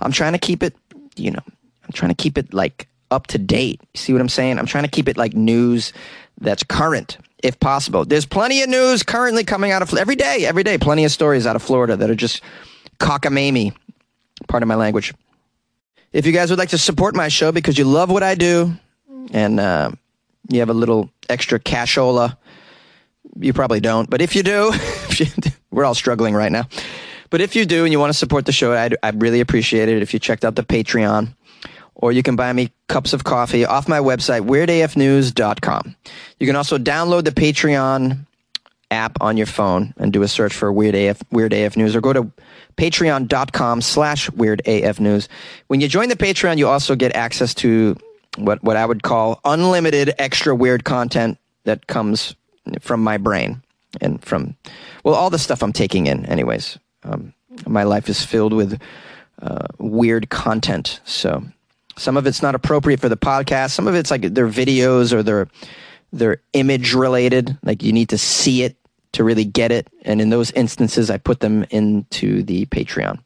I'm 0.00 0.10
trying 0.10 0.32
to 0.32 0.38
keep 0.38 0.64
it, 0.64 0.74
you 1.14 1.30
know, 1.30 1.42
I'm 1.46 1.92
trying 1.92 2.10
to 2.10 2.20
keep 2.20 2.36
it 2.36 2.52
like 2.52 2.88
up 3.12 3.28
to 3.28 3.38
date. 3.38 3.80
See 3.94 4.12
what 4.12 4.20
I'm 4.20 4.28
saying? 4.28 4.58
I'm 4.58 4.66
trying 4.66 4.84
to 4.84 4.90
keep 4.90 5.08
it 5.08 5.16
like 5.16 5.32
news 5.32 5.92
that's 6.40 6.64
current 6.64 7.18
if 7.42 7.58
possible. 7.60 8.04
There's 8.04 8.26
plenty 8.26 8.62
of 8.62 8.68
news 8.68 9.02
currently 9.02 9.44
coming 9.44 9.70
out 9.70 9.82
of 9.82 9.94
every 9.94 10.16
day, 10.16 10.44
every 10.46 10.62
day, 10.62 10.78
plenty 10.78 11.04
of 11.04 11.12
stories 11.12 11.46
out 11.46 11.56
of 11.56 11.62
Florida 11.62 11.96
that 11.96 12.10
are 12.10 12.14
just 12.14 12.42
cockamamie. 12.98 13.74
Part 14.46 14.62
of 14.62 14.68
my 14.68 14.76
language. 14.76 15.12
If 16.12 16.26
you 16.26 16.32
guys 16.32 16.50
would 16.50 16.58
like 16.58 16.70
to 16.70 16.78
support 16.78 17.14
my 17.14 17.28
show 17.28 17.52
because 17.52 17.76
you 17.76 17.84
love 17.84 18.10
what 18.10 18.22
I 18.22 18.34
do 18.34 18.76
and, 19.32 19.60
uh, 19.60 19.90
you 20.48 20.60
have 20.60 20.70
a 20.70 20.74
little 20.74 21.10
extra 21.28 21.58
cashola. 21.58 22.36
You 23.38 23.52
probably 23.52 23.80
don't, 23.80 24.08
but 24.08 24.22
if 24.22 24.34
you 24.34 24.42
do, 24.42 24.72
we're 25.70 25.84
all 25.84 25.94
struggling 25.94 26.34
right 26.34 26.50
now. 26.50 26.66
But 27.30 27.42
if 27.42 27.54
you 27.54 27.66
do 27.66 27.84
and 27.84 27.92
you 27.92 28.00
want 28.00 28.10
to 28.10 28.18
support 28.18 28.46
the 28.46 28.52
show, 28.52 28.72
I'd, 28.72 28.96
I'd 29.02 29.20
really 29.20 29.40
appreciate 29.40 29.88
it 29.88 30.00
if 30.00 30.14
you 30.14 30.18
checked 30.18 30.44
out 30.44 30.54
the 30.54 30.62
Patreon. 30.62 31.34
Or 31.98 32.12
you 32.12 32.22
can 32.22 32.36
buy 32.36 32.52
me 32.52 32.70
cups 32.88 33.12
of 33.12 33.24
coffee 33.24 33.64
off 33.64 33.88
my 33.88 33.98
website, 33.98 34.42
weirdafnews.com. 34.46 35.96
You 36.38 36.46
can 36.46 36.56
also 36.56 36.78
download 36.78 37.24
the 37.24 37.32
Patreon 37.32 38.18
app 38.90 39.20
on 39.20 39.36
your 39.36 39.46
phone 39.46 39.92
and 39.98 40.12
do 40.12 40.22
a 40.22 40.28
search 40.28 40.54
for 40.54 40.72
Weird 40.72 40.94
AF, 40.94 41.22
Weird 41.30 41.52
AF 41.52 41.76
News 41.76 41.94
or 41.94 42.00
go 42.00 42.12
to 42.12 42.30
patreon.com 42.76 43.82
slash 43.82 44.30
Weird 44.30 44.62
AF 44.66 45.00
News. 45.00 45.28
When 45.66 45.80
you 45.80 45.88
join 45.88 46.08
the 46.08 46.16
Patreon, 46.16 46.58
you 46.58 46.68
also 46.68 46.94
get 46.94 47.14
access 47.14 47.52
to 47.54 47.96
what 48.36 48.62
what 48.62 48.76
I 48.76 48.86
would 48.86 49.02
call 49.02 49.40
unlimited 49.44 50.14
extra 50.18 50.54
weird 50.54 50.84
content 50.84 51.38
that 51.64 51.86
comes 51.86 52.34
from 52.80 53.02
my 53.02 53.16
brain 53.18 53.62
and 54.00 54.22
from 54.24 54.56
well 55.04 55.14
all 55.14 55.30
the 55.30 55.38
stuff 55.38 55.62
I'm 55.62 55.72
taking 55.72 56.06
in. 56.06 56.24
Anyways, 56.26 56.78
um, 57.02 57.34
my 57.66 57.82
life 57.82 58.08
is 58.08 58.24
filled 58.24 58.52
with 58.52 58.80
uh, 59.42 59.66
weird 59.78 60.30
content. 60.30 61.00
So 61.04 61.42
some 61.98 62.16
of 62.16 62.26
it's 62.26 62.42
not 62.42 62.54
appropriate 62.54 63.00
for 63.00 63.08
the 63.08 63.16
podcast. 63.16 63.70
Some 63.70 63.86
of 63.86 63.94
it's 63.94 64.10
like 64.10 64.22
they're 64.22 64.48
videos 64.48 65.12
or 65.12 65.22
they're 65.22 65.48
they're 66.12 66.40
image 66.52 66.94
related. 66.94 67.58
Like 67.62 67.82
you 67.82 67.92
need 67.92 68.10
to 68.10 68.18
see 68.18 68.62
it 68.62 68.76
to 69.12 69.24
really 69.24 69.44
get 69.44 69.72
it. 69.72 69.88
And 70.02 70.20
in 70.20 70.30
those 70.30 70.50
instances, 70.52 71.10
I 71.10 71.18
put 71.18 71.40
them 71.40 71.64
into 71.70 72.42
the 72.42 72.66
Patreon, 72.66 73.18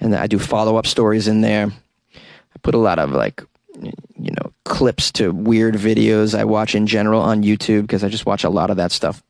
and 0.00 0.14
I 0.14 0.26
do 0.26 0.38
follow 0.38 0.76
up 0.76 0.86
stories 0.86 1.28
in 1.28 1.40
there. 1.40 1.66
I 2.14 2.58
put 2.62 2.74
a 2.74 2.78
lot 2.78 2.98
of 2.98 3.10
like 3.10 3.42
you 3.80 4.30
know 4.30 4.52
clips 4.64 5.12
to 5.12 5.30
weird 5.30 5.74
videos 5.74 6.36
I 6.36 6.44
watch 6.44 6.74
in 6.74 6.86
general 6.86 7.22
on 7.22 7.42
YouTube 7.42 7.82
because 7.82 8.02
I 8.02 8.08
just 8.08 8.26
watch 8.26 8.44
a 8.44 8.50
lot 8.50 8.70
of 8.70 8.76
that 8.76 8.92
stuff. 8.92 9.22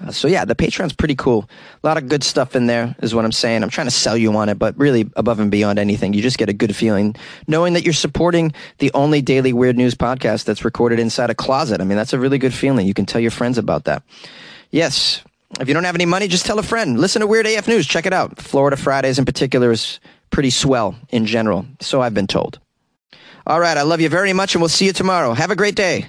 Uh, 0.00 0.10
so 0.10 0.26
yeah, 0.26 0.44
the 0.44 0.54
Patreon's 0.54 0.92
pretty 0.92 1.14
cool. 1.14 1.48
A 1.82 1.86
lot 1.86 1.96
of 1.96 2.08
good 2.08 2.24
stuff 2.24 2.56
in 2.56 2.66
there 2.66 2.94
is 3.02 3.14
what 3.14 3.24
I'm 3.24 3.32
saying. 3.32 3.62
I'm 3.62 3.70
trying 3.70 3.86
to 3.86 3.92
sell 3.92 4.16
you 4.16 4.34
on 4.36 4.48
it, 4.48 4.58
but 4.58 4.76
really 4.78 5.10
above 5.16 5.38
and 5.38 5.50
beyond 5.50 5.78
anything, 5.78 6.14
you 6.14 6.22
just 6.22 6.38
get 6.38 6.48
a 6.48 6.54
good 6.54 6.74
feeling 6.74 7.14
knowing 7.46 7.74
that 7.74 7.84
you're 7.84 7.92
supporting 7.92 8.52
the 8.78 8.90
only 8.94 9.20
daily 9.20 9.52
weird 9.52 9.76
news 9.76 9.94
podcast 9.94 10.44
that's 10.44 10.64
recorded 10.64 10.98
inside 10.98 11.30
a 11.30 11.34
closet. 11.34 11.80
I 11.80 11.84
mean, 11.84 11.96
that's 11.96 12.12
a 12.12 12.18
really 12.18 12.38
good 12.38 12.54
feeling. 12.54 12.86
You 12.86 12.94
can 12.94 13.06
tell 13.06 13.20
your 13.20 13.30
friends 13.30 13.58
about 13.58 13.84
that. 13.84 14.02
Yes. 14.70 15.22
If 15.60 15.68
you 15.68 15.74
don't 15.74 15.84
have 15.84 15.94
any 15.94 16.06
money, 16.06 16.28
just 16.28 16.46
tell 16.46 16.58
a 16.58 16.62
friend. 16.62 16.98
Listen 16.98 17.20
to 17.20 17.26
Weird 17.26 17.46
AF 17.46 17.68
News. 17.68 17.86
Check 17.86 18.06
it 18.06 18.14
out. 18.14 18.40
Florida 18.40 18.76
Fridays 18.76 19.18
in 19.18 19.26
particular 19.26 19.70
is 19.70 20.00
pretty 20.30 20.48
swell 20.48 20.96
in 21.10 21.26
general. 21.26 21.66
So 21.80 22.00
I've 22.00 22.14
been 22.14 22.26
told. 22.26 22.58
All 23.46 23.60
right. 23.60 23.76
I 23.76 23.82
love 23.82 24.00
you 24.00 24.08
very 24.08 24.32
much, 24.32 24.54
and 24.54 24.62
we'll 24.62 24.70
see 24.70 24.86
you 24.86 24.94
tomorrow. 24.94 25.34
Have 25.34 25.50
a 25.50 25.56
great 25.56 25.74
day. 25.74 26.06